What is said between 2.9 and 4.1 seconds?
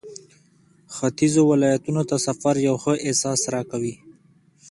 احساس راکوي.